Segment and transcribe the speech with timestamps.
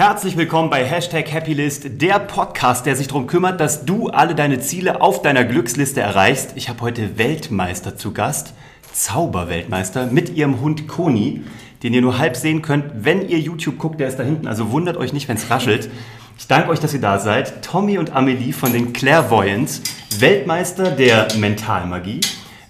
[0.00, 4.58] Herzlich willkommen bei Hashtag Happylist, der Podcast, der sich darum kümmert, dass du alle deine
[4.58, 6.52] Ziele auf deiner Glücksliste erreichst.
[6.54, 8.54] Ich habe heute Weltmeister zu Gast,
[8.94, 11.42] Zauberweltmeister, mit ihrem Hund Koni,
[11.82, 14.72] den ihr nur halb sehen könnt, wenn ihr YouTube guckt, der ist da hinten, also
[14.72, 15.90] wundert euch nicht, wenn es raschelt.
[16.38, 17.62] Ich danke euch, dass ihr da seid.
[17.62, 19.82] Tommy und Amelie von den Clairvoyants,
[20.18, 22.20] Weltmeister der Mentalmagie,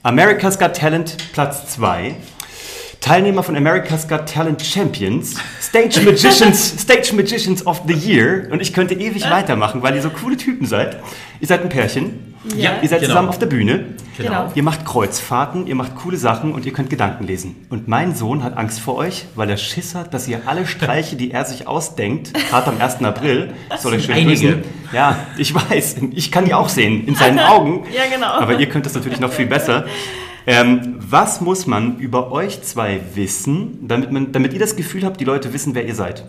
[0.02, 2.16] America's Got Talent Platz 2,
[3.00, 8.48] Teilnehmer von America's Got Talent Champions, Stage Magicians, Stage Magicians of the Year.
[8.50, 10.98] Und ich könnte ewig weitermachen, weil ihr so coole Typen seid.
[11.40, 12.34] Ihr seid ein Pärchen.
[12.56, 12.72] Ja.
[12.82, 13.10] Ihr seid Genau.
[13.12, 13.84] zusammen auf der Bühne.
[14.16, 14.50] Genau.
[14.54, 17.66] Ihr macht Kreuzfahrten, ihr macht coole Sachen und ihr könnt Gedanken lesen.
[17.70, 21.16] Und mein Sohn hat Angst vor euch, weil er Schiss hat, dass ihr alle Streiche,
[21.16, 23.02] die er sich ausdenkt, gerade am 1.
[23.04, 24.52] April, soll euch schön einige.
[24.52, 24.64] grüßen.
[24.92, 25.96] Ja, ich weiß.
[26.12, 27.84] Ich kann die auch sehen in seinen Augen.
[27.94, 28.26] Ja, genau.
[28.28, 29.86] Aber ihr könnt das natürlich noch viel besser.
[30.46, 35.20] Ähm, was muss man über euch zwei wissen, damit, man, damit ihr das Gefühl habt,
[35.20, 36.24] die Leute wissen, wer ihr seid?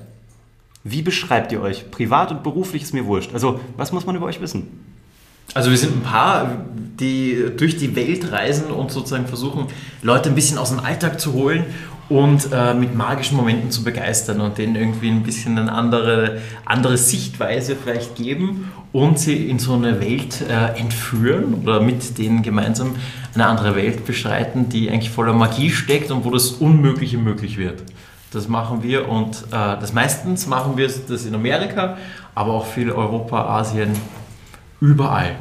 [0.84, 1.90] Wie beschreibt ihr euch?
[1.92, 3.34] Privat und beruflich ist mir wurscht.
[3.34, 4.68] Also, was muss man über euch wissen?
[5.54, 6.66] Also wir sind ein Paar,
[7.00, 9.68] die durch die Welt reisen und sozusagen versuchen,
[10.02, 11.66] Leute ein bisschen aus dem Alltag zu holen
[12.08, 16.98] und äh, mit magischen Momenten zu begeistern und denen irgendwie ein bisschen eine andere, andere
[16.98, 22.96] Sichtweise vielleicht geben und sie in so eine Welt äh, entführen oder mit denen gemeinsam
[23.34, 27.84] eine andere Welt beschreiten, die eigentlich voller Magie steckt und wo das Unmögliche möglich wird.
[28.32, 31.98] Das machen wir und äh, das meistens machen wir das in Amerika,
[32.34, 33.92] aber auch viel Europa, Asien,
[34.80, 35.36] überall.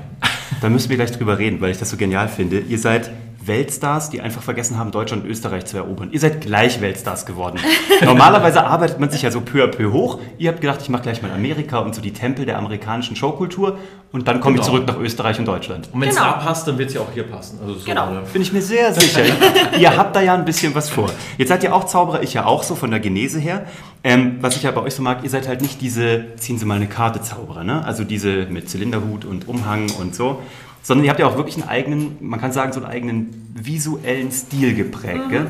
[0.61, 2.59] Da müssen wir gleich drüber reden, weil ich das so genial finde.
[2.61, 3.11] Ihr seid
[3.43, 6.11] Weltstars, die einfach vergessen haben, Deutschland und Österreich zu erobern.
[6.13, 7.59] Ihr seid gleich Weltstars geworden.
[8.05, 10.19] Normalerweise arbeitet man sich ja so peu à peu hoch.
[10.39, 13.79] Ihr habt gedacht, ich mache gleich mal Amerika und so die Tempel der amerikanischen Showkultur
[14.13, 14.73] und dann komme ich Genau.
[14.75, 15.89] zurück nach Österreich und Deutschland.
[15.93, 16.29] Und wenn es Genau.
[16.33, 17.59] da passt, dann wird es ja auch hier passen.
[17.63, 18.11] Also so, Genau.
[18.11, 18.21] oder?
[18.23, 19.23] Bin ich mir sehr sicher.
[19.79, 21.09] ihr habt da ja ein bisschen was vor.
[21.39, 23.65] Jetzt seid ihr auch Zauberer, ich ja auch so von der Genese her.
[24.05, 26.65] Ähm, was ich ja bei euch so mag, ihr seid halt nicht diese, ziehen Sie
[26.67, 27.85] mal eine Karte Zauberer, ne?
[27.85, 30.41] Also diese mit Zylinderhut und Umhang und so.
[30.83, 34.33] Sondern ihr habt ja auch wirklich einen eigenen, man kann sagen, so einen eigenen visuellen
[34.33, 35.47] Stil geprägt, gell?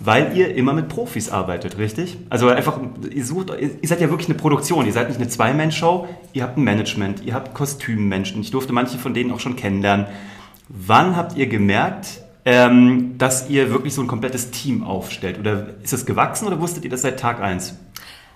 [0.00, 2.18] Weil ihr immer mit Profis arbeitet, richtig?
[2.30, 2.78] Also einfach,
[3.10, 6.56] ihr sucht, ihr seid ja wirklich eine Produktion, ihr seid nicht eine Zwei-Man-Show, ihr habt
[6.56, 8.40] ein Management, ihr habt Kostümmenschen.
[8.40, 10.06] Ich durfte manche von denen auch schon kennenlernen.
[10.68, 15.38] Wann habt ihr gemerkt, ähm, dass ihr wirklich so ein komplettes Team aufstellt?
[15.40, 17.74] Oder ist es gewachsen oder wusstet ihr das seit Tag 1?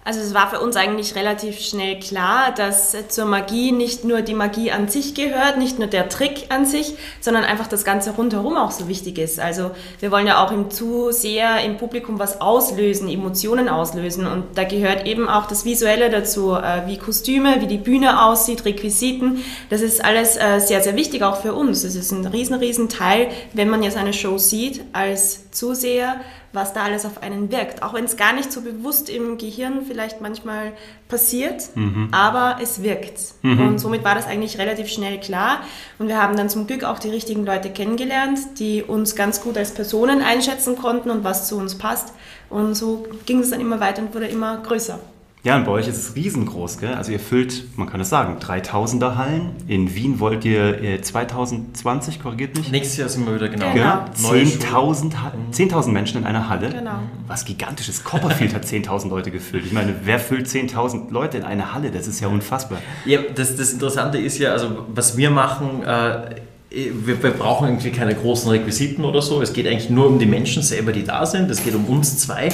[0.05, 4.35] Also es war für uns eigentlich relativ schnell klar, dass zur Magie nicht nur die
[4.35, 8.57] Magie an sich gehört, nicht nur der Trick an sich, sondern einfach das Ganze rundherum
[8.57, 9.39] auch so wichtig ist.
[9.39, 9.71] Also
[10.01, 15.07] wir wollen ja auch im Zuseher, im Publikum was auslösen, Emotionen auslösen und da gehört
[15.07, 19.45] eben auch das Visuelle dazu, äh, wie Kostüme, wie die Bühne aussieht, Requisiten.
[19.71, 21.85] Das ist alles äh, sehr, sehr wichtig auch für uns.
[21.85, 26.17] Es ist ein riesen, riesen Teil, wenn man jetzt eine Show sieht als Zuseher,
[26.53, 27.83] was da alles auf einen wirkt.
[27.83, 30.73] Auch wenn es gar nicht so bewusst im Gehirn vielleicht manchmal
[31.09, 31.71] passiert,
[32.13, 33.19] aber es wirkt.
[33.43, 35.61] Und somit war das eigentlich relativ schnell klar.
[35.99, 39.57] Und wir haben dann zum Glück auch die richtigen Leute kennengelernt, die uns ganz gut
[39.57, 42.13] als Personen einschätzen konnten und was zu uns passt.
[42.51, 44.99] Und so ging es dann immer weiter und wurde immer größer.
[45.45, 46.95] Ja, und bei euch ist es riesengroß, gell?
[46.95, 49.51] Also ihr füllt, man kann es sagen, 3000er Hallen.
[49.67, 52.71] In Wien wollt ihr äh, 2020, korrigiert mich?
[52.71, 53.73] Nächstes Jahr sind wir wieder genau.
[53.73, 54.05] Genau.
[54.23, 56.69] Neue 10.000 Ha- 10.000 Menschen in einer Halle.
[56.71, 56.93] Genau.
[57.27, 58.05] Was gigantisches.
[58.05, 59.67] Copperfield hat 10.000 Leute gefüllt.
[59.67, 61.91] Ich meine, wer füllt 10.000 Leute in eine Halle?
[61.91, 62.79] Das ist ja unfassbar.
[63.05, 66.37] Ja, das, das Interessante ist ja, also was wir machen, äh,
[66.71, 69.43] wir, wir brauchen irgendwie keine großen Requisiten oder so.
[69.43, 71.51] Es geht eigentlich nur um die Menschen selber, die da sind.
[71.51, 72.49] Es geht um uns zwei,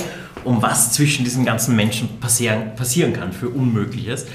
[0.44, 4.26] um was zwischen diesen ganzen Menschen passieren, passieren kann für Unmögliches.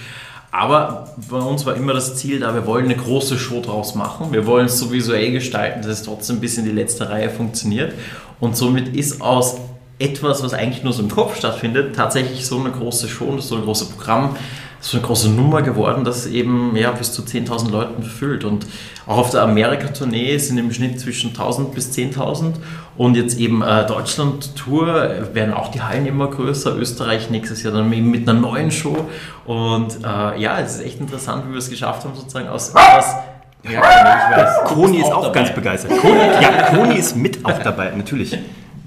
[0.52, 4.32] Aber bei uns war immer das Ziel da, wir wollen eine große Show draus machen.
[4.32, 7.94] Wir wollen es so visuell gestalten, dass es trotzdem bis in die letzte Reihe funktioniert.
[8.40, 9.56] Und somit ist aus
[9.98, 13.64] etwas, was eigentlich nur so im Kopf stattfindet, tatsächlich so eine große Show, so ein
[13.64, 14.36] großes Programm,
[14.84, 18.44] so eine große Nummer geworden, das eben ja, bis zu 10.000 Leuten füllt.
[18.44, 18.68] Und
[19.08, 22.56] auch auf der Amerika-Tournee sind im Schnitt zwischen 1.000 bis 10.000.
[22.98, 26.76] Und jetzt eben äh, Deutschland-Tour äh, werden auch die Hallen immer größer.
[26.76, 29.08] Österreich nächstes Jahr dann eben mit einer neuen Show.
[29.46, 33.16] Und äh, ja, es ist echt interessant, wie wir es geschafft haben, sozusagen aus etwas.
[33.64, 34.76] Ja, ich weiß.
[34.76, 35.34] Bist ist auch dabei.
[35.34, 35.92] ganz begeistert.
[36.02, 38.38] Koni, ja, Koni ist mit auch dabei, natürlich.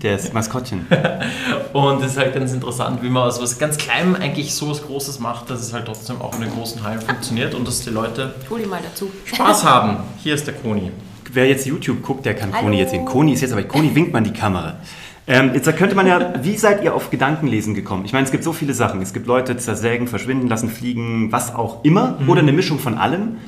[0.02, 0.86] Der ist Maskottchen.
[1.72, 4.82] Und es ist halt ganz interessant, wie man aus was ganz Kleinem eigentlich so was
[4.82, 7.90] Großes macht, dass es halt trotzdem auch in den großen Hallen funktioniert und dass die
[7.90, 9.10] Leute Hol ihn mal dazu.
[9.24, 9.98] Spaß haben.
[10.18, 10.92] Hier ist der Koni.
[11.32, 12.64] Wer jetzt YouTube guckt, der kann Hallo.
[12.64, 13.06] Koni jetzt sehen.
[13.06, 14.76] Koni ist jetzt, aber Koni winkt man die Kamera.
[15.28, 18.04] Ähm, jetzt könnte man ja, wie seid ihr auf Gedankenlesen gekommen?
[18.04, 19.02] Ich meine, es gibt so viele Sachen.
[19.02, 22.18] Es gibt Leute zersägen, verschwinden lassen, fliegen, was auch immer.
[22.28, 23.38] Oder eine Mischung von allem.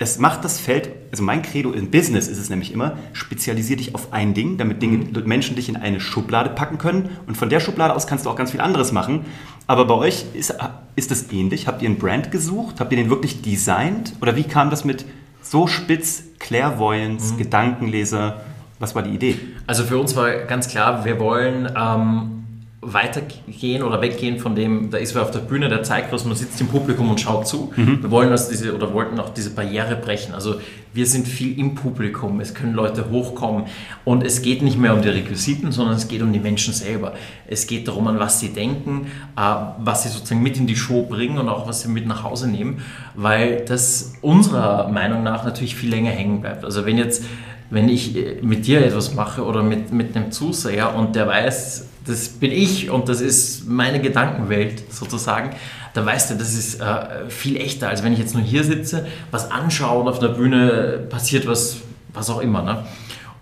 [0.00, 3.94] Das macht das Feld, also mein Credo im Business ist es nämlich immer, spezialisier dich
[3.94, 5.22] auf ein Ding, damit Dinge, Mhm.
[5.26, 8.36] Menschen dich in eine Schublade packen können und von der Schublade aus kannst du auch
[8.36, 9.26] ganz viel anderes machen.
[9.66, 10.54] Aber bei euch ist,
[10.96, 11.66] ist das ähnlich?
[11.66, 12.80] Habt ihr einen Brand gesucht?
[12.80, 14.14] Habt ihr den wirklich designt?
[14.20, 15.04] Oder wie kam das mit
[15.42, 17.38] so spitz, Clairvoyance, Mhm.
[17.38, 18.40] Gedankenleser?
[18.78, 19.38] Was war die Idee?
[19.66, 22.39] Also für uns war ganz klar, wir wollen ähm,
[22.82, 26.34] weitergehen oder weggehen von dem, da ist wer auf der Bühne, der zeigt was, man
[26.34, 27.70] sitzt im Publikum und schaut zu.
[27.76, 30.32] Wir wollen also diese oder wollten auch diese Barriere brechen.
[30.32, 30.54] Also
[30.94, 33.66] wir sind viel im Publikum, es können Leute hochkommen
[34.06, 37.12] und es geht nicht mehr um die Requisiten, sondern es geht um die Menschen selber.
[37.46, 39.40] Es geht darum, an was sie denken, äh,
[39.78, 42.48] was sie sozusagen mit in die Show bringen und auch was sie mit nach Hause
[42.48, 42.80] nehmen,
[43.14, 46.64] weil das unserer Meinung nach natürlich viel länger hängen bleibt.
[46.64, 47.24] Also wenn jetzt
[47.70, 51.89] wenn ich äh, mit dir etwas mache oder mit, mit einem Zuseher und der weiß,
[52.10, 55.50] das bin ich und das ist meine Gedankenwelt sozusagen,
[55.94, 59.06] da weißt du, das ist äh, viel echter, als wenn ich jetzt nur hier sitze,
[59.30, 61.78] was anschaue und auf der Bühne passiert was,
[62.12, 62.62] was auch immer.
[62.62, 62.84] Ne?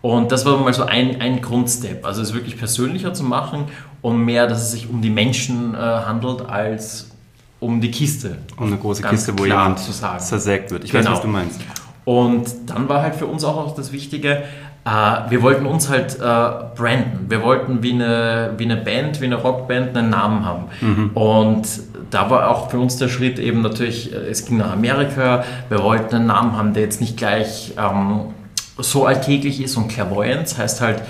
[0.00, 3.64] Und das war mal so ein, ein Grundstep, also es wirklich persönlicher zu machen
[4.00, 7.10] und mehr, dass es sich um die Menschen äh, handelt, als
[7.60, 8.38] um die Kiste.
[8.56, 10.20] Um eine große Kiste, wo jemand zu sagen.
[10.22, 10.84] zersägt wird.
[10.84, 11.04] Ich Genau.
[11.06, 11.60] weiß, was du meinst.
[12.04, 14.44] Und dann war halt für uns auch noch das Wichtige,
[15.28, 17.26] wir wollten uns halt äh, branden.
[17.28, 21.10] Wir wollten wie eine, wie eine Band, wie eine Rockband einen Namen haben.
[21.14, 21.66] Und
[22.10, 25.82] da war auch für uns der Schritt eben natürlich, äh, es ging nach Amerika, wir
[25.82, 28.20] wollten einen Namen haben, der jetzt nicht gleich ähm,
[28.78, 31.02] so alltäglich ist und Clairvoyance heißt halt,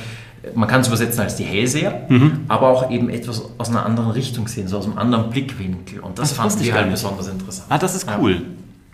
[0.55, 2.03] man kann es übersetzen als die Hellseher,
[2.49, 6.01] aber auch eben etwas aus einer anderen Richtung sehen, so aus einem anderen Blickwinkel.
[6.01, 6.95] Und das, Das fanden wir halt nicht.
[6.95, 7.67] besonders interessant.
[7.69, 8.17] Ah, das ist Ja.
[8.21, 8.43] cool.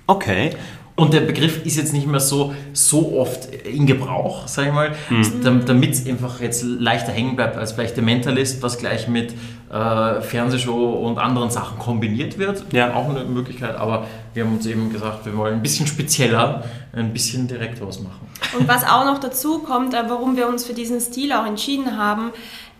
[0.06, 0.50] Okay.
[0.96, 4.92] Und der Begriff ist jetzt nicht mehr so, so oft in Gebrauch, sag ich mal,
[5.10, 5.64] Mhm.
[5.66, 9.34] damit es einfach jetzt leichter hängen bleibt als vielleicht der Mentalist, was gleich mit
[9.72, 12.64] äh, Fernsehshow und anderen Sachen kombiniert wird.
[12.72, 12.94] Ja.
[12.94, 16.62] Auch eine Möglichkeit, aber wir haben uns eben gesagt, wir wollen ein bisschen spezieller,
[16.92, 18.28] ein bisschen direkt was machen.
[18.56, 21.98] Und was auch noch dazu kommt, äh, warum wir uns für diesen Stil auch entschieden
[21.98, 22.30] haben,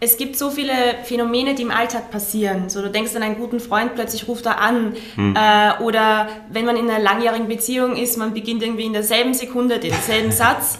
[0.00, 0.73] es gibt so viele
[1.05, 2.69] Phänomene, die im Alltag passieren.
[2.69, 4.94] So, du denkst an einen guten Freund, plötzlich ruft er an.
[5.14, 5.35] Hm.
[5.35, 9.79] Äh, oder wenn man in einer langjährigen Beziehung ist, man beginnt irgendwie in derselben Sekunde
[9.79, 10.79] denselben Satz.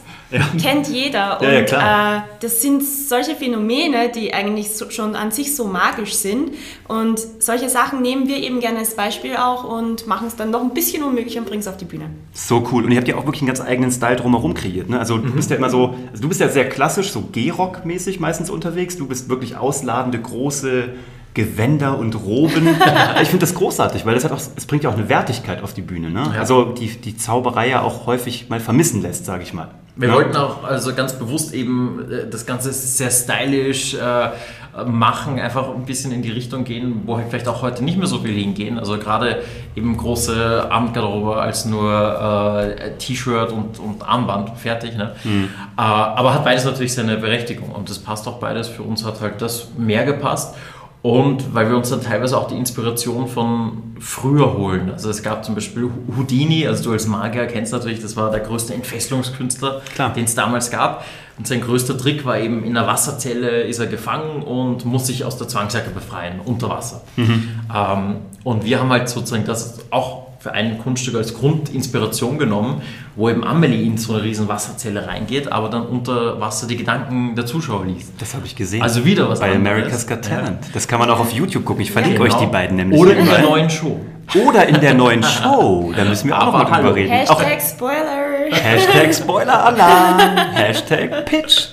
[0.61, 1.39] Kennt jeder.
[1.41, 2.17] Ja, ja, Und klar.
[2.17, 6.53] äh, das sind solche Phänomene, die eigentlich so, schon an sich so magisch sind.
[6.89, 10.63] Und solche Sachen nehmen wir eben gerne als Beispiel auch und machen es dann noch
[10.63, 12.11] ein bisschen unmöglich und bringen es auf die Bühne.
[12.33, 12.85] So cool.
[12.85, 14.89] Und ihr habt ja auch wirklich einen ganz eigenen Style drumherum kreiert.
[14.89, 14.99] Ne?
[14.99, 18.51] Also du bist ja immer so, also du bist ja sehr klassisch, so G-Rock-mäßig meistens
[18.51, 18.97] unterwegs.
[18.97, 20.91] Du bist wirklich ausladende, große
[21.35, 22.69] Gewänder und Roben.
[23.23, 25.75] ich finde das großartig, weil das hat auch, es bringt ja auch eine Wertigkeit auf
[25.75, 26.11] die Bühne.
[26.11, 26.31] Ne?
[26.33, 26.41] Ja.
[26.41, 29.71] Also die, die Zauberei ja auch häufig mal vermissen lässt, sage ich mal.
[29.97, 30.15] Wir Ja.
[30.15, 34.31] wollten auch also ganz bewusst eben äh, das Ganze sehr stylisch äh,
[34.87, 38.09] machen, einfach ein bisschen in die Richtung gehen, wo halt vielleicht auch heute nicht mehr
[38.09, 38.77] so viel hingehen.
[38.77, 39.43] Also gerade
[39.77, 41.93] eben große Abendgarderobe als nur
[42.77, 44.97] äh, T-Shirt und, und Armband, fertig.
[44.97, 45.15] Ne?
[45.23, 45.45] Mhm.
[45.77, 48.67] Äh, aber hat beides natürlich seine Berechtigung und das passt auch beides.
[48.67, 50.57] Für uns hat halt das mehr gepasst.
[51.05, 54.91] Und weil wir uns dann teilweise auch die Inspiration von früher holen.
[54.91, 58.41] Also es gab zum Beispiel Houdini, also du als Magier kennst natürlich, das war der
[58.41, 59.83] größte Entfesselungskünstler,
[60.17, 61.05] den es damals gab.
[61.37, 65.27] Und sein größter Trick war eben, in einer Wasserzelle ist er gefangen und muss sich
[65.27, 67.03] aus der Zwangsjacke befreien, unter Wasser.
[67.75, 72.83] Ähm, und wir haben halt sozusagen das auch für ein Kunststück als Grundinspiration genommen,
[73.17, 77.35] wo eben Amelie in so eine riesen Wasserzelle reingeht, aber dann unter Wasser die Gedanken
[77.35, 78.13] der Zuschauer liest.
[78.19, 78.83] Das habe ich gesehen.
[78.83, 79.67] Also wieder was Bei anderes.
[79.75, 80.59] America's Got Talent.
[80.75, 81.81] Das kann man auch auf YouTube gucken.
[81.83, 82.35] Ich verlinke Genau.
[82.35, 83.01] euch die beiden nämlich.
[83.01, 83.99] Oder in der neuen Show.
[84.47, 85.95] Oder in der neuen Show.
[85.97, 87.13] Da müssen wir auch Aber noch mal drüber reden.
[87.27, 88.51] Auch Hashtag Spoiler!
[88.51, 91.69] Hashtag Spoiler-Alarm, Hashtag Pitch.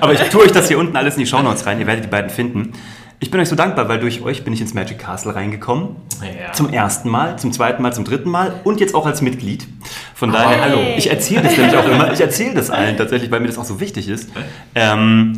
[0.00, 2.08] Aber ich tue euch das hier unten alles in die Shownotes rein, ihr werdet die
[2.08, 2.72] beiden finden.
[3.18, 5.96] Ich bin euch so dankbar, weil durch euch bin ich ins Magic Castle reingekommen.
[6.20, 6.52] Ja.
[6.52, 9.66] Zum ersten Mal, zum zweiten Mal, zum dritten Mal und jetzt auch als Mitglied.
[10.14, 10.70] Von daher, Hey.
[10.70, 10.80] hallo.
[10.98, 12.12] Ich erzähle das nämlich auch immer.
[12.12, 14.30] Ich erzähle das allen tatsächlich, weil mir das auch so wichtig ist.
[14.74, 15.32] Ähm,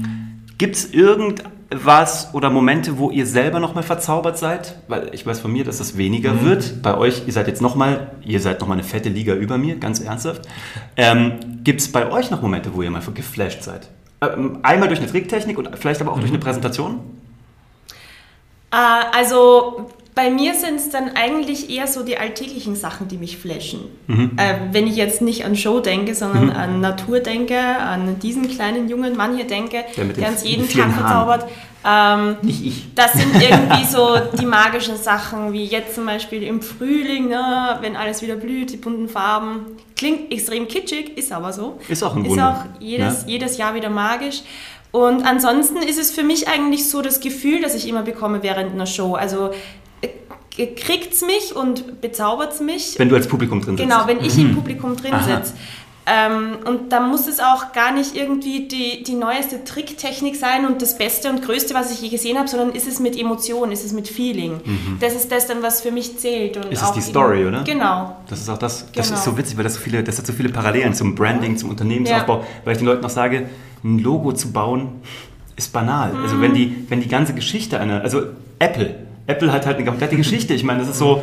[0.59, 4.75] Gibt es irgendwas oder Momente, wo ihr selber nochmal verzaubert seid?
[4.89, 6.83] Weil ich weiß von mir, dass das weniger wird.
[6.83, 10.01] Bei euch, ihr seid jetzt nochmal, ihr seid nochmal eine fette Liga über mir, ganz
[10.01, 10.43] ernsthaft.
[10.97, 13.89] Ähm, Gibt es bei euch noch Momente, wo ihr mal geflasht seid?
[14.21, 16.99] Ähm, einmal durch eine Tricktechnik und vielleicht aber auch durch eine Präsentation?
[18.71, 18.77] Äh,
[19.17, 23.81] also bei mir sind es dann eigentlich eher so die alltäglichen Sachen, die mich flashen.
[24.09, 24.33] Mhm.
[24.37, 28.89] Äh, wenn ich jetzt nicht an Show denke, sondern an Natur denke, an diesen kleinen
[28.89, 31.47] jungen Mann hier denke, Der der uns jeden Tag verzaubert.
[31.87, 32.95] Ähm, Nicht ich.
[32.97, 37.95] das sind irgendwie so die magischen Sachen, wie jetzt zum Beispiel im Frühling, ne, wenn
[37.95, 39.77] alles wieder blüht, die bunten Farben.
[39.97, 41.79] Klingt extrem kitschig, ist aber so.
[41.89, 42.67] Ist auch ein Ist Wunder.
[42.77, 43.29] auch jedes, Ja.
[43.29, 44.43] jedes Jahr wieder magisch.
[44.91, 48.73] Und ansonsten ist es für mich eigentlich so das Gefühl, das ich immer bekomme während
[48.73, 49.15] einer Show.
[49.15, 49.51] Also
[50.01, 52.99] äh, kriegt es mich und bezaubert es mich.
[52.99, 53.89] Wenn du als Publikum drin sitzt.
[53.89, 55.53] Genau, wenn ich im Publikum drin sitze.
[56.11, 60.81] Ähm, und da muss es auch gar nicht irgendwie die, die neueste Tricktechnik sein und
[60.81, 63.85] das Beste und Größte, was ich je gesehen habe, sondern ist es mit Emotion, ist
[63.85, 64.61] es mit Feeling.
[65.01, 66.57] Das ist das dann, was für mich zählt.
[66.57, 66.73] Und Mhm.
[66.73, 67.65] Ist es die Story, eben- oder?
[67.65, 68.17] Genau.
[68.29, 69.19] Das ist auch das, das Genau.
[69.19, 71.71] ist so witzig, weil das so viele, das hat so viele Parallelen zum Branding, zum
[71.71, 73.49] Unternehmensaufbau, weil ich den Leuten auch sage,
[73.85, 74.89] ein Logo zu bauen
[75.57, 76.13] ist banal.
[76.23, 76.41] Also Mhm.
[76.43, 78.23] wenn die, wenn die ganze Geschichte einer, also
[78.59, 78.95] Apple,
[79.27, 80.55] Apple hat halt eine komplette Geschichte.
[80.55, 81.23] Ich meine, das ist so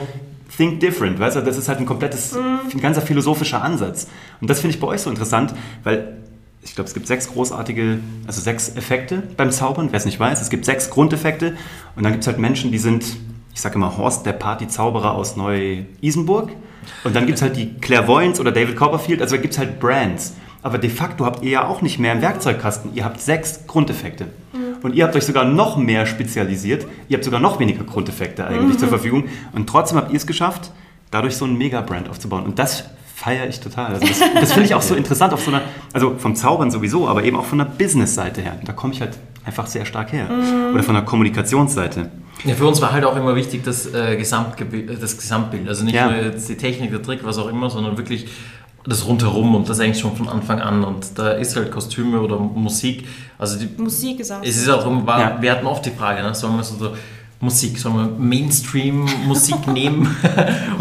[0.56, 2.60] think different, weißt du, das ist halt ein komplettes, Mhm.
[2.74, 4.08] ein ganzer philosophischer Ansatz.
[4.42, 6.18] Und das finde ich bei euch so interessant, weil
[6.62, 10.42] ich glaube, es gibt sechs großartige, also sechs Effekte beim Zaubern, wer es nicht weiß.
[10.42, 11.56] Es gibt sechs Grundeffekte
[11.96, 13.06] und dann gibt es halt Menschen, die sind,
[13.54, 16.52] ich sage immer Horst, der Partyzauberer aus Neu-Isenburg.
[17.04, 19.80] Und dann gibt es halt die Clairvoyance oder David Copperfield, also da gibt es halt
[19.80, 20.34] Brands.
[20.62, 22.96] Aber de facto habt ihr ja auch nicht mehr im Werkzeugkasten.
[22.96, 24.28] Ihr habt sechs Grundeffekte.
[24.86, 26.86] Und ihr habt euch sogar noch mehr spezialisiert.
[27.10, 29.26] Ihr habt sogar noch weniger Grundeffekte eigentlich zur Verfügung.
[29.54, 30.72] Und trotzdem habt ihr es geschafft,
[31.10, 32.44] dadurch so einen Mega-Brand aufzubauen.
[32.46, 32.84] Und das
[33.16, 33.96] feiere ich total.
[33.96, 35.62] Also das das finde ich auch so interessant auf so einer,
[35.94, 38.58] also vom Zaubern sowieso, aber eben auch von der Business-Seite her.
[38.64, 40.28] Da komme ich halt einfach sehr stark her.
[40.74, 42.12] Oder von der Kommunikationsseite.
[42.44, 45.68] Ja, für uns war halt auch immer wichtig das, äh, äh, das Gesamtbild.
[45.68, 46.12] Also nicht Ja.
[46.12, 48.28] nur jetzt die Technik, der Trick, was auch immer, sondern wirklich
[48.88, 50.84] das rundherum und das eigentlich schon von Anfang an.
[50.84, 53.08] Und da ist halt Kostüme oder Musik.
[53.38, 55.38] Also die, Musik ist auch es ist auch, immer- war, Ja.
[55.42, 56.92] wir hatten oft die Frage, ne, sollen wir so, so
[57.42, 60.16] Musik, sollen wir Mainstream-Musik nehmen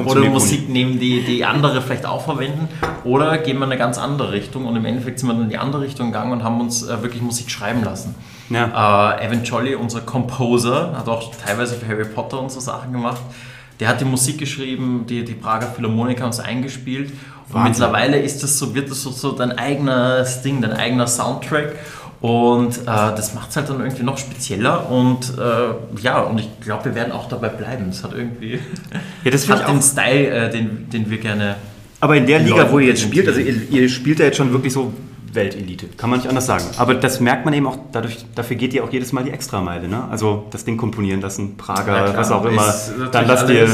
[0.04, 2.68] oder Musik nehmen, die, die andere vielleicht auch verwenden
[3.04, 5.48] oder gehen wir in eine ganz andere Richtung und im Endeffekt sind wir dann in
[5.50, 8.14] die andere Richtung gegangen und haben uns äh, wirklich Musik schreiben lassen.
[8.50, 9.16] Ja.
[9.18, 13.20] Äh, Evan Jolly, unser Composer, hat auch teilweise für Harry Potter und so Sachen gemacht.
[13.80, 17.12] Der hat die Musik geschrieben, die, die Prager Philharmoniker uns eingespielt.
[17.48, 17.70] Und Wahnsinn.
[17.72, 21.74] mittlerweile ist das so, wird das so, so dein eigenes Ding, dein eigener Soundtrack.
[22.20, 24.90] Und äh, das macht es halt dann irgendwie noch spezieller.
[24.90, 27.86] Und äh, ja, und ich glaube, wir werden auch dabei bleiben.
[27.88, 28.60] Das hat irgendwie
[29.24, 29.82] Ja, das hat den.
[29.82, 31.56] Style, äh, den, den wir gerne.
[32.00, 34.36] Aber in der Liga, Leute wo ihr jetzt spielt, also ihr, ihr spielt ja jetzt
[34.38, 34.92] schon wirklich so
[35.34, 36.64] Weltelite, kann man nicht anders sagen.
[36.76, 39.88] Aber das merkt man eben auch, dadurch, dafür geht ihr auch jedes Mal die Extrameile.
[39.88, 40.04] Ne?
[40.10, 42.72] Also das Ding komponieren lassen, Prager, klar, was auch immer.
[43.10, 43.68] Dann lasst ihr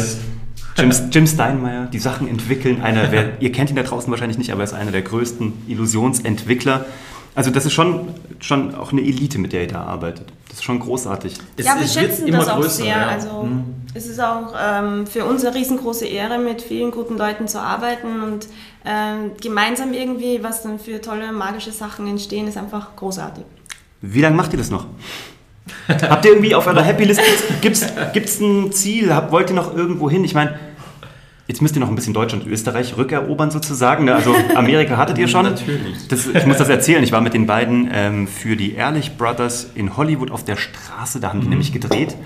[0.77, 2.83] Jim, Jim Steinmeier die Sachen entwickeln.
[2.83, 5.53] Einer, wer, ihr kennt ihn da draußen wahrscheinlich nicht, aber er ist einer der größten
[5.69, 6.87] Illusionsentwickler.
[7.35, 8.09] Also das ist schon,
[8.41, 10.33] schon auch eine Elite, mit der ihr da arbeitet.
[10.49, 11.35] Das ist schon großartig.
[11.57, 12.87] Es- ja, wir schätzen immer das auch größer, sehr.
[12.87, 13.07] ja.
[13.09, 13.65] Also Mhm.
[13.95, 18.23] es ist auch ähm, für uns eine riesengroße Ehre, mit vielen guten Leuten zu arbeiten
[18.23, 18.49] und
[18.85, 23.45] ähm, gemeinsam irgendwie, was dann für tolle magische Sachen entstehen, ist einfach großartig.
[24.03, 24.87] Wie lange macht ihr das noch?
[25.89, 27.21] Habt ihr irgendwie auf eurer Happy List,
[27.61, 29.15] gibt's, gibt's ein Ziel?
[29.15, 30.25] Habt, wollt ihr noch irgendwo hin?
[30.25, 30.59] Ich meine,
[31.49, 34.05] jetzt müsst ihr noch ein bisschen Deutschland und Österreich rückerobern sozusagen.
[34.05, 34.15] ne?
[34.15, 35.45] Also Amerika hattet ihr schon.
[35.45, 36.09] Natürlich.
[36.09, 37.03] Das, ich muss das erzählen.
[37.03, 41.19] Ich war mit den beiden ähm, für die Ehrlich Brothers in Hollywood auf der Straße.
[41.21, 42.17] Da haben die nämlich gedreht.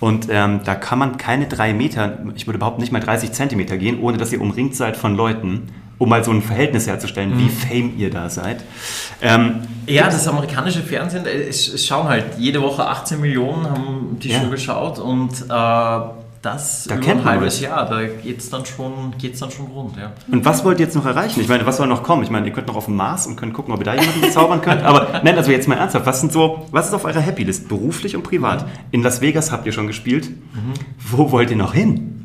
[0.00, 3.76] Und ähm, da kann man keine drei Meter, ich würde überhaupt nicht mal 30 Zentimeter
[3.76, 5.68] gehen, ohne dass ihr umringt seid von Leuten,
[6.00, 8.64] um mal so ein Verhältnis herzustellen, wie fame ihr da seid.
[9.22, 14.30] Ähm, Ja, das amerikanische Fernsehen, äh, es, schauen halt jede Woche 18 Millionen, haben die
[14.30, 14.40] Ja.
[14.40, 16.00] Show geschaut und äh,
[16.42, 17.60] das Da über kennt ein halbes.
[17.60, 19.98] Jahr, da geht es dann, schon- geht's dann schon rund.
[19.98, 20.12] Ja.
[20.32, 21.38] Und was wollt ihr jetzt noch erreichen?
[21.42, 22.22] Ich meine, was soll noch kommen?
[22.22, 24.30] Ich meine, ihr könnt noch auf den Mars und könnt gucken, ob ihr da jemanden
[24.32, 24.82] zaubern könnt.
[24.82, 27.68] Aber nein, also jetzt mal ernsthaft, was sind so, was ist auf eurer Happy List,
[27.68, 28.64] beruflich und privat?
[28.90, 30.30] In Las Vegas habt ihr schon gespielt.
[31.10, 32.19] Wo wollt ihr noch hin?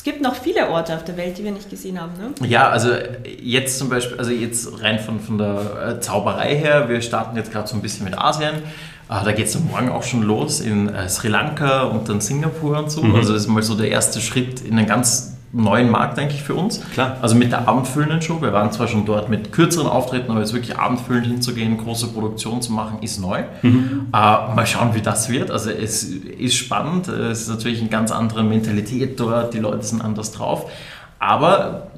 [0.00, 2.12] Es gibt noch viele Orte auf der Welt, die wir nicht gesehen haben.
[2.16, 2.48] Ne?
[2.48, 2.88] Ja, also
[3.38, 7.52] jetzt zum Beispiel, also jetzt rein von, von der äh, Zauberei her, wir starten jetzt
[7.52, 8.62] gerade so ein bisschen mit Asien.
[9.08, 12.78] Ah, da geht es morgen auch schon los in äh, Sri Lanka und dann Singapur
[12.78, 13.02] und so.
[13.14, 16.42] Also das ist mal so der erste Schritt in einen ganz neuen Markt, denke ich,
[16.42, 16.80] für uns.
[16.92, 17.16] Klar.
[17.20, 18.40] Also mit der abendfüllenden Show.
[18.40, 22.62] Wir waren zwar schon dort mit kürzeren Auftritten, aber jetzt wirklich abendfüllend hinzugehen, große Produktion
[22.62, 23.40] zu machen, ist neu.
[23.40, 25.50] Äh, mal schauen, wie das wird.
[25.50, 27.08] Also es ist spannend.
[27.08, 29.54] Es ist natürlich eine ganz andere Mentalität dort.
[29.54, 30.70] Die Leute sind anders drauf.
[31.18, 31.88] Aber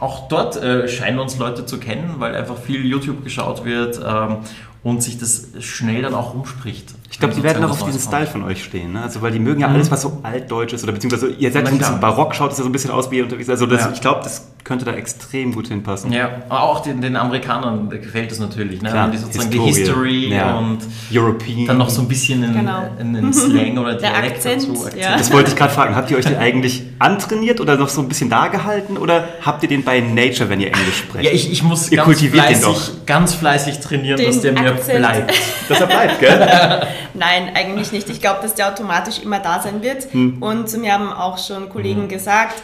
[0.00, 4.38] auch dort äh, scheinen uns Leute zu kennen, weil einfach viel YouTube geschaut wird ähm,
[4.82, 6.94] und sich das schnell dann auch rumspricht.
[7.10, 8.92] Ich glaube, die werden auch auf diesen Style von euch stehen.
[8.92, 9.02] Ne?
[9.02, 10.84] Also, weil die mögen ja alles, was so altdeutsch ist.
[10.84, 13.10] Oder beziehungsweise, ihr seid so ein bisschen barock, schaut es ja so ein bisschen aus
[13.10, 13.48] wie ihr unterwegs.
[13.48, 13.90] Also, das, Ja.
[13.94, 16.12] ich glaube, das könnte da extrem gut hinpassen.
[16.12, 18.82] Ja, aber auch den, den Amerikanern gefällt es natürlich.
[18.82, 18.90] Ne?
[18.90, 19.70] Klar, die sozusagen Historie.
[19.72, 20.58] die History Ja.
[20.58, 20.78] und
[21.10, 21.66] European.
[21.66, 22.90] dann noch so ein bisschen einen, Genau.
[23.00, 24.88] einen Slang oder Der Dialekt Akzent, dazu.
[24.94, 25.16] ja.
[25.16, 25.96] Das wollte ich gerade fragen.
[25.96, 28.98] Habt ihr euch den eigentlich antrainiert oder noch so ein bisschen da gehalten?
[28.98, 31.24] Oder habt ihr den bei Nature, wenn ihr Englisch sprecht?
[31.24, 34.52] Ja, ich, ich muss Ihr ganz kultiviert den fleißig, ganz fleißig trainieren, Den dass der
[34.52, 34.98] mir Akzent.
[34.98, 35.34] bleibt.
[35.70, 36.82] Dass er bleibt, gell?
[37.14, 38.08] Nein, eigentlich nicht.
[38.08, 40.12] Ich glaube, dass der automatisch immer da sein wird.
[40.12, 40.42] Hm.
[40.42, 42.62] Und zu mir haben auch schon Kollegen gesagt,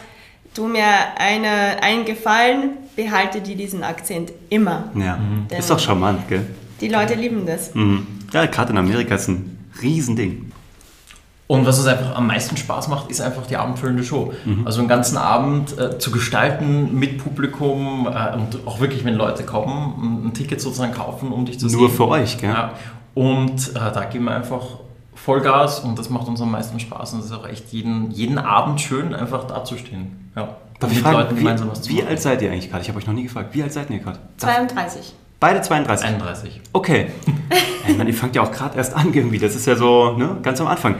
[0.53, 0.85] tu mir
[1.17, 4.85] eine, einen Gefallen, behalte dir diesen Akzent immer.
[4.95, 5.17] Ja.
[5.51, 6.45] Denn- Ist doch charmant, gell?
[6.81, 7.73] Die Leute lieben das.
[7.73, 8.05] Mhm.
[8.33, 10.51] Ja, gerade in Amerika ist ein Riesending.
[11.47, 14.33] Und was uns einfach am meisten Spaß macht, ist einfach die abendfüllende Show.
[14.45, 14.65] Mhm.
[14.65, 19.43] Also einen ganzen Abend äh, zu gestalten mit Publikum äh, und auch wirklich, wenn Leute
[19.43, 21.79] kommen, ein, Ticket sozusagen kaufen, um dich zu sehen.
[21.79, 22.49] Nur für euch, gell?
[22.49, 22.73] Ja.
[23.15, 24.61] Und äh, da geben wir einfach
[25.15, 28.37] Vollgas und das macht uns am meisten Spaß und es ist auch echt jeden, jeden
[28.37, 30.29] Abend schön, einfach dazustehen.
[30.35, 30.49] Ja.
[30.79, 32.83] Darf ich fragen, Leuten gemeinsam was zu Wie alt seid ihr eigentlich gerade?
[32.83, 33.49] Ich habe euch noch nie gefragt.
[33.53, 34.19] Wie alt seid ihr gerade?
[34.37, 35.15] 32.
[35.39, 36.07] Beide 32?
[36.07, 36.61] 31.
[36.73, 37.07] Okay.
[37.87, 39.39] ich meine, ihr fangt ja auch gerade erst an irgendwie.
[39.39, 40.95] Das ist ja so ne, ganz am Anfang.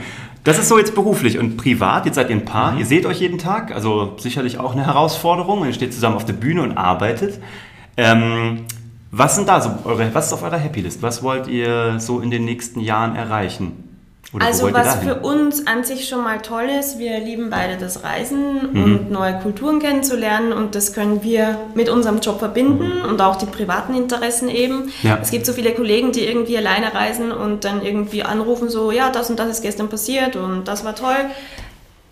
[0.46, 2.06] Das ist so jetzt beruflich und privat.
[2.06, 2.74] Jetzt seid ihr ein Paar.
[2.74, 2.80] Mhm.
[2.80, 3.74] Ihr seht euch jeden Tag.
[3.74, 5.66] Also sicherlich auch eine Herausforderung.
[5.66, 7.42] Ihr steht zusammen auf der Bühne und arbeitet.
[7.98, 8.62] Ähm,
[9.12, 11.02] was sind da so eure, was ist auf eurer Happy List?
[11.02, 13.86] Was wollt ihr so in den nächsten Jahren erreichen?
[14.34, 18.04] Oder also was für uns an sich schon mal toll ist, wir lieben beide das
[18.04, 18.84] Reisen mhm.
[18.84, 23.10] und neue Kulturen kennenzulernen und das können wir mit unserem Job verbinden mhm.
[23.10, 24.92] und auch die privaten Interessen eben.
[25.04, 25.20] Ja.
[25.22, 29.10] Es gibt so viele Kollegen, die irgendwie alleine reisen und dann irgendwie anrufen so, ja,
[29.10, 31.16] das und das ist gestern passiert und das war toll.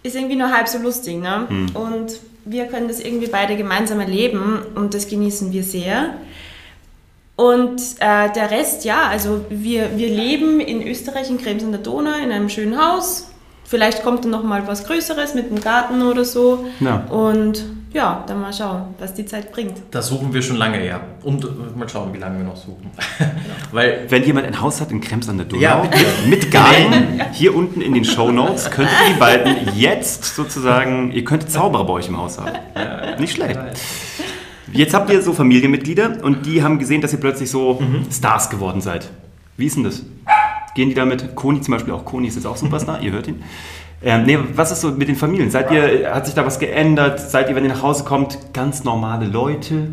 [0.03, 1.47] Ist irgendwie nur halb so lustig, ne?
[1.49, 1.75] Mhm.
[1.75, 6.13] Und wir können das irgendwie beide gemeinsam erleben und das genießen wir sehr.
[7.35, 11.81] Und äh, der Rest, ja, also wir, wir leben in Österreich, in Krems an der
[11.81, 13.29] Donau, in einem schönen Haus.
[13.63, 16.65] Vielleicht kommt dann noch mal was Größeres mit einem Garten oder so.
[16.79, 17.05] Ja.
[17.09, 17.63] Und
[17.93, 19.73] ja, dann mal schauen, was die Zeit bringt.
[19.91, 20.99] Da suchen wir schon lange, ja.
[21.23, 22.91] Und äh, mal schauen, wie lange wir noch suchen.
[23.71, 25.89] Weil, Wenn jemand ein Haus hat in Krems an der Donau, ja,
[26.27, 31.23] mit Garten, hier unten in den Show Notes, könnt ihr die beiden jetzt sozusagen, ihr
[31.23, 32.51] könntet Zauberer bei euch im Haus haben.
[33.19, 33.59] Nicht schlecht.
[34.73, 38.11] Jetzt habt ihr so Familienmitglieder und die haben gesehen, dass ihr plötzlich so mhm.
[38.11, 39.09] Stars geworden seid.
[39.55, 40.03] Wie ist denn das?
[40.75, 41.35] Gehen die damit?
[41.35, 43.43] Koni zum Beispiel, auch Koni ist jetzt auch Superstar, ihr hört ihn.
[44.03, 45.51] Ähm, nee, was ist so mit den Familien?
[45.51, 47.19] Seid ihr, hat sich da was geändert?
[47.19, 49.89] Seid ihr, wenn ihr nach Hause kommt, ganz normale Leute?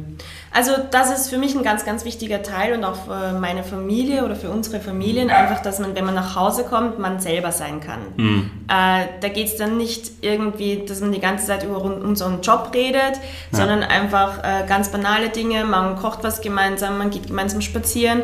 [0.52, 4.24] Also das ist für mich ein ganz, ganz wichtiger Teil und auch für meine Familie
[4.24, 7.80] oder für unsere Familien einfach, dass man, wenn man nach Hause kommt, man selber sein
[7.80, 8.00] kann.
[8.16, 8.50] Mhm.
[8.68, 12.72] Äh, da geht es dann nicht irgendwie, dass man die ganze Zeit über unseren Job
[12.74, 13.14] redet,
[13.52, 13.58] ja.
[13.58, 15.64] sondern einfach äh, ganz banale Dinge.
[15.64, 18.22] Man kocht was gemeinsam, man geht gemeinsam spazieren.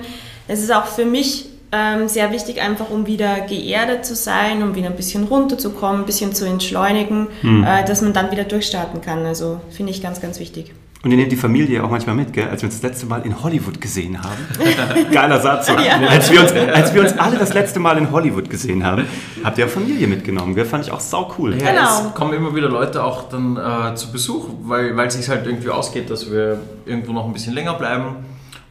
[0.49, 4.75] Es ist auch für mich ähm, sehr wichtig, einfach um wieder geerdet zu sein, um
[4.75, 7.65] wieder ein bisschen runterzukommen, ein bisschen zu entschleunigen, mhm.
[7.65, 9.25] äh, dass man dann wieder durchstarten kann.
[9.27, 10.73] Also finde ich ganz, ganz wichtig.
[11.07, 12.49] Und ihr nehmt die Familie auch manchmal mit, gell?
[12.49, 15.09] als wir uns das letzte Mal in Hollywood gesehen haben.
[15.13, 15.69] Geiler Satz.
[15.69, 16.01] Ja.
[16.09, 19.07] Als, wir uns, als wir uns alle das letzte Mal in Hollywood gesehen haben,
[19.45, 20.57] habt ihr auch Familie mitgenommen.
[20.57, 20.65] Gell?
[20.65, 21.57] Fand ich auch sau cool.
[21.57, 22.09] Ja, genau.
[22.09, 25.71] Es kommen immer wieder Leute auch dann äh, zu Besuch, weil es sich halt irgendwie
[25.71, 28.17] ausgeht, dass wir irgendwo noch ein bisschen länger bleiben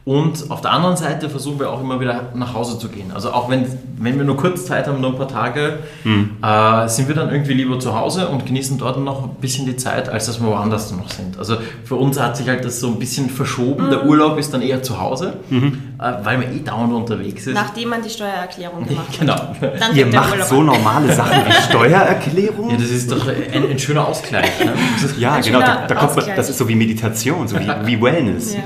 [0.06, 3.12] und auf der anderen Seite versuchen wir auch immer wieder nach Hause zu gehen.
[3.12, 3.66] Also auch wenn,
[3.98, 6.38] wenn wir nur kurz Zeit haben, nur ein paar Tage, mhm.
[6.44, 9.78] äh, sind wir dann irgendwie lieber zu Hause und genießen dort noch ein bisschen die
[9.78, 11.40] Zeit, als dass wir woanders noch sind.
[11.40, 13.88] Also für uns hat sich halt das so ein bisschen verschoben.
[13.88, 13.90] Mhm.
[13.90, 15.82] Der Urlaub ist dann eher zu Hause, mhm.
[16.00, 17.56] äh, weil man eh dauernd unterwegs ist.
[17.56, 19.20] Nachdem man die Steuererklärung gemacht hat.
[19.20, 19.76] Genau.
[19.80, 22.70] Dann Ihr macht so normale Sachen wie Steuererklärung?
[22.70, 24.52] Ja, das ist doch ein, ein schöner Ausgleich.
[24.64, 24.72] Ne?
[25.18, 25.62] ja, ein genau.
[25.62, 28.54] Da, da kommt man, das ist so wie Meditation, so wie, wie Wellness.
[28.54, 28.60] Ja.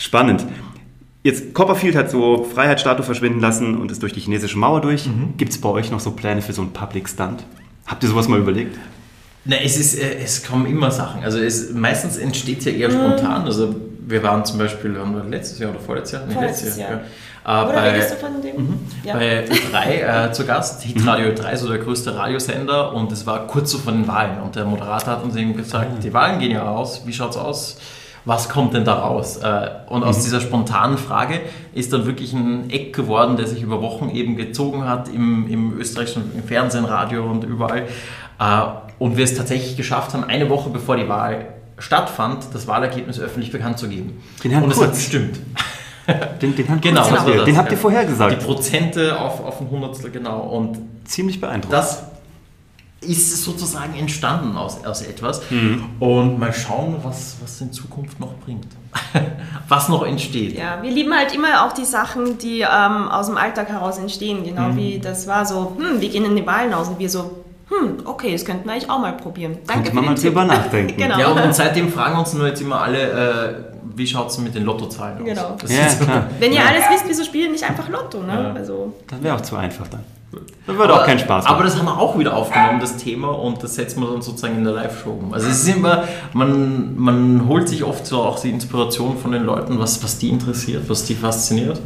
[0.00, 0.46] Spannend.
[1.22, 5.06] Jetzt, Copperfield hat so Freiheitsstatue verschwinden lassen und ist durch die chinesische Mauer durch.
[5.06, 5.34] Mhm.
[5.36, 7.44] Gibt es bei euch noch so Pläne für so einen Public Stunt?
[7.86, 8.78] Habt ihr sowas mal überlegt?
[9.44, 11.22] Na, es, ist, äh, es kommen immer Sachen.
[11.22, 12.92] Also es, meistens entsteht es ja eher mhm.
[12.94, 13.44] spontan.
[13.44, 14.96] Also wir waren zum Beispiel
[15.28, 16.30] letztes Jahr oder vorletztes Jahr?
[16.30, 16.90] Vorletztes Jahr.
[16.90, 17.00] Jahr.
[17.44, 17.62] Ja.
[17.62, 18.56] Äh, oder bei, du von dem?
[18.56, 18.78] Mhm.
[19.04, 19.14] Ja.
[19.14, 23.70] Bei 3 äh, zu Gast, Hitradio 3, so der größte Radiosender und es war kurz
[23.70, 26.00] so vor den Wahlen und der Moderator hat uns eben gesagt, mhm.
[26.00, 27.76] die Wahlen gehen ja aus, wie schaut es aus?
[28.24, 29.38] Was kommt denn da raus?
[29.38, 30.22] Äh, und aus mhm.
[30.22, 31.40] dieser spontanen Frage
[31.72, 35.78] ist dann wirklich ein Eck geworden, der sich über Wochen eben gezogen hat im, im
[35.78, 37.86] österreichischen im Fernsehen, Radio und überall.
[38.38, 38.62] Äh,
[38.98, 41.46] und wir es tatsächlich geschafft haben, eine Woche bevor die Wahl
[41.78, 44.22] stattfand, das Wahlergebnis öffentlich bekannt zu geben.
[44.44, 45.40] Den Herrn und es hat gestimmt.
[46.42, 48.32] Den, den, Herrn genau, Kurz, den, den habt ihr vorher gesagt.
[48.32, 50.40] Die Prozente auf, auf ein Hundertstel, genau.
[50.40, 51.72] Und Ziemlich beeindruckend.
[51.72, 52.09] Das
[53.02, 55.40] ist es sozusagen entstanden aus, aus etwas.
[55.50, 55.84] Mhm.
[56.00, 58.66] Und mal schauen, was, was in Zukunft noch bringt.
[59.68, 60.58] was noch entsteht.
[60.58, 64.44] Ja, wir lieben halt immer auch die Sachen, die ähm, aus dem Alltag heraus entstehen.
[64.44, 64.76] Genau mhm.
[64.76, 67.98] wie das war so, hm, wir gehen in die Wahlen aus und wir so, hm,
[68.04, 69.58] okay, das könnten wir eigentlich auch mal probieren.
[69.66, 70.96] Danke Könnte man mal drüber nachdenken.
[70.96, 71.18] genau.
[71.18, 73.54] Ja, und seitdem fragen uns nur jetzt immer alle, äh,
[73.94, 75.24] wie schaut es mit den Lottozahlen aus?
[75.24, 75.56] Genau.
[75.68, 76.26] Ja, klar.
[76.38, 76.66] Wenn ihr ja.
[76.66, 78.22] alles wisst, wieso spielen nicht einfach Lotto?
[78.22, 78.32] Ne?
[78.32, 78.52] Ja.
[78.52, 78.92] Also.
[79.08, 80.04] Das wäre auch zu einfach dann.
[80.66, 81.54] Das würde auch keinen Spaß machen.
[81.54, 84.56] Aber das haben wir auch wieder aufgenommen, das Thema, und das setzen wir dann sozusagen
[84.56, 85.34] in der Live-Show um.
[85.34, 89.42] Also es ist immer, man, man holt sich oft so auch die Inspiration von den
[89.42, 91.80] Leuten, was, was die interessiert, was die fasziniert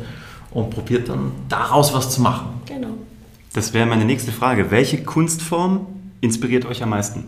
[0.51, 2.61] und probiert dann daraus was zu machen.
[2.67, 2.89] Genau.
[3.55, 4.71] Das wäre meine nächste Frage.
[4.71, 5.87] Welche Kunstform
[6.21, 7.25] inspiriert euch am meisten?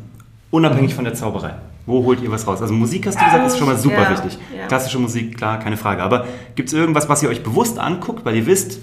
[0.50, 1.55] Unabhängig von der Zauberei.
[1.87, 2.61] Wo holt ihr was raus?
[2.61, 4.38] Also Musik hast du gesagt, ist schon mal super ja, wichtig.
[4.57, 4.66] Ja.
[4.66, 6.02] Klassische Musik, klar, keine Frage.
[6.02, 6.26] Aber
[6.57, 8.81] gibt es irgendwas, was ihr euch bewusst anguckt, weil ihr wisst,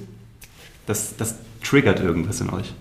[0.86, 2.74] das, das triggert irgendwas in euch?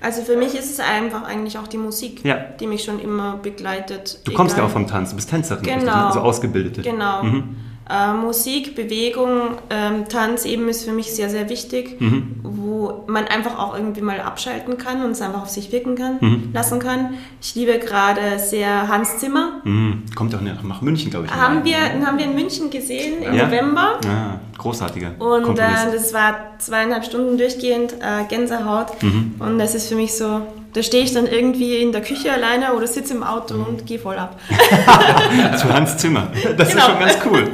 [0.00, 2.36] Also für mich ist es einfach eigentlich auch die Musik, Ja.
[2.60, 4.20] die mich schon immer begleitet.
[4.24, 6.06] Du kommst ja Egal- auch vom Tanz, du bist Tänzerin, Genau.
[6.08, 6.12] ne?
[6.12, 6.82] so ausgebildete.
[6.82, 7.22] Genau.
[7.22, 7.56] Mhm.
[7.88, 12.40] Äh, Musik, Bewegung, ähm, Tanz eben ist für mich sehr, sehr wichtig, Mhm.
[12.42, 16.16] wo man einfach auch irgendwie mal abschalten kann und es einfach auf sich wirken kann,
[16.20, 16.50] Mhm.
[16.52, 17.14] lassen kann.
[17.40, 19.60] Ich liebe gerade sehr Hans Zimmer.
[19.62, 20.02] Mhm.
[20.16, 21.32] Kommt auch nach München, glaube ich.
[21.32, 23.46] Haben wir, haben wir in München gesehen im Ja?
[23.46, 24.00] November.
[24.04, 29.00] Ah, großartiger Und äh, das war zweieinhalb Stunden durchgehend äh, Gänsehaut.
[29.00, 29.34] Mhm.
[29.38, 30.40] Und das ist für mich so,
[30.72, 33.98] da stehe ich dann irgendwie in der Küche alleine oder sitze im Auto und gehe
[34.00, 34.38] voll ab.
[35.58, 36.28] Zu Hans Zimmer.
[36.56, 36.80] Das Genau.
[36.80, 37.48] ist schon ganz cool.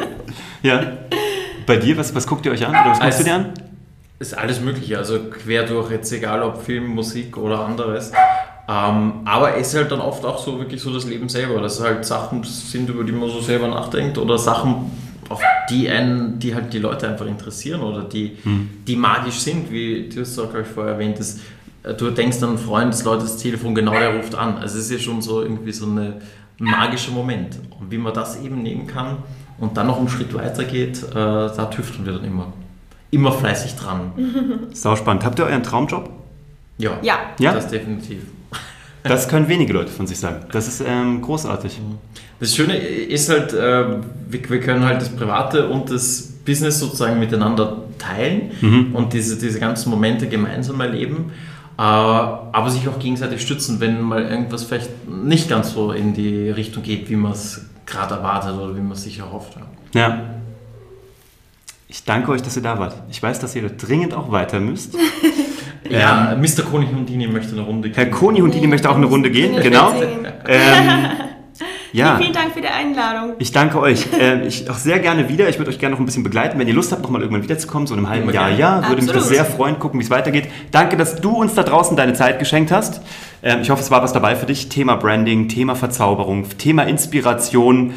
[0.62, 0.98] Ja.
[1.66, 2.70] Bei dir, was, was guckt ihr euch an?
[2.70, 3.53] Oder was guckst du dir an?
[4.22, 8.12] ist alles Mögliche, also quer durch, jetzt egal ob Film, Musik oder anderes.
[8.68, 11.79] Ähm, aber es ist halt dann oft auch so wirklich so das Leben selber, dass
[11.79, 14.90] es halt Sachen sind, über die man so selber nachdenkt oder Sachen,
[15.29, 18.37] auf die einen, die halt die Leute einfach interessieren oder die,
[18.87, 21.40] die magisch sind, wie du es auch gleich vorher erwähnt hast.
[21.98, 24.59] Du denkst an einen Freund, das läutet das Telefon, genau der ruft an.
[24.59, 26.20] Also es ist ja schon so irgendwie so ein
[26.59, 27.59] magischer Moment.
[27.81, 29.18] Und wie man das eben nehmen kann
[29.59, 32.53] und dann noch einen Schritt weiter geht, äh, da tüfteln wir dann immer.
[33.11, 34.12] Immer fleißig dran.
[34.73, 35.25] Sau spannend.
[35.25, 36.09] Habt ihr euren Traumjob?
[36.79, 37.19] Ja, Ja.
[37.38, 37.53] Ja?
[37.53, 38.23] das definitiv.
[39.05, 40.45] Das können wenige Leute von sich sagen.
[40.53, 41.81] Das ist ähm, großartig.
[42.38, 43.85] Das Schöne ist halt, äh,
[44.29, 48.95] wir, wir können halt das Private und das Business sozusagen miteinander teilen Mhm.
[48.95, 51.33] und diese, diese ganzen Momente gemeinsam erleben,
[51.79, 56.51] äh, aber sich auch gegenseitig stützen, wenn mal irgendwas vielleicht nicht ganz so in die
[56.51, 59.57] Richtung geht, wie man es gerade erwartet oder wie man es sich erhofft.
[59.94, 60.00] Ja.
[60.00, 60.20] Ja.
[61.88, 62.94] Ich danke euch, dass ihr da wart.
[63.11, 64.96] Ich weiß, dass ihr dringend auch weiter müsst.
[65.90, 66.62] Ja, Mr.
[66.62, 68.14] Konig Hundini möchte eine Runde Herr gehen.
[68.14, 69.61] Koni Hundini möchte auch eine Runde gehen.
[69.61, 69.92] Genau.
[70.46, 71.07] Ähm,
[71.92, 72.16] ja.
[72.18, 73.35] Vielen Dank für die Einladung.
[73.38, 74.07] Ich danke euch.
[74.18, 75.48] Ähm, ich auch sehr gerne wieder.
[75.48, 76.59] Ich würde euch gerne noch ein bisschen begleiten.
[76.59, 78.83] Wenn ihr Lust habt, noch mal irgendwann wiederzukommen, so in einem halben Immer Jahr, gerne.
[78.83, 79.37] ja, würde mich das Absolut.
[79.37, 80.48] sehr freuen, gucken, wie es weitergeht.
[80.70, 83.00] Danke, dass du uns da draußen deine Zeit geschenkt hast.
[83.42, 84.68] Ähm, ich hoffe, es war was dabei für dich.
[84.68, 87.94] Thema Branding, Thema Verzauberung, Thema Inspiration.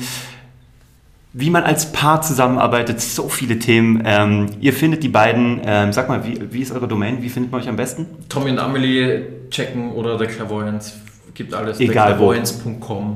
[1.38, 4.04] Wie man als Paar zusammenarbeitet, so viele Themen.
[4.06, 7.22] Ähm, ihr findet die beiden, ähm, sag mal, wie, wie ist eure Domain?
[7.22, 8.06] Wie findet man euch am besten?
[8.30, 10.94] Tommy und Amelie checken oder der Clairvoyance.
[11.36, 11.80] Gibt alles.
[11.82, 12.34] Egal wo.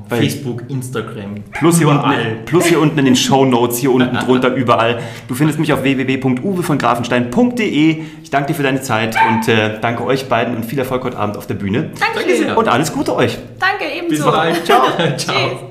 [0.10, 1.36] Facebook, Instagram.
[1.58, 2.12] Plus hier, unten,
[2.46, 5.00] plus hier unten in den Show Notes, hier unten drunter, überall.
[5.30, 8.04] Du findest mich auf www.uwevongrafenstein.de.
[8.22, 11.18] Ich danke dir für deine Zeit und äh, danke euch beiden und viel Erfolg heute
[11.18, 11.92] Abend auf der Bühne.
[11.98, 12.44] Dankeschön.
[12.44, 12.58] sehr.
[12.58, 13.38] Und alles Gute euch.
[13.58, 14.26] Danke, ebenso.
[14.26, 14.66] Bis bald.
[14.66, 14.82] Ciao.
[14.98, 15.16] Ciao.
[15.16, 15.69] Tschüss.